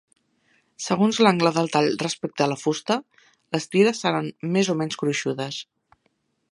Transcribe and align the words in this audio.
Segons 0.85 1.19
l'angle 1.25 1.51
del 1.57 1.69
tall 1.75 1.89
respecte 2.05 2.45
a 2.45 2.47
la 2.53 2.57
fusta, 2.63 2.99
les 3.57 3.71
tires 3.75 4.03
seran 4.07 4.35
més 4.57 4.75
o 4.75 4.79
menys 4.83 4.99
gruixudes. 5.03 5.63